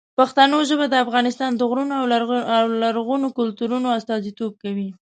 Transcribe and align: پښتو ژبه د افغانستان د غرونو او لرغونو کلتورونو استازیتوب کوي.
پښتو 0.17 0.59
ژبه 0.69 0.85
د 0.89 0.95
افغانستان 1.05 1.51
د 1.55 1.61
غرونو 1.69 1.93
او 2.55 2.63
لرغونو 2.83 3.27
کلتورونو 3.37 3.87
استازیتوب 3.99 4.51
کوي. 4.63 4.89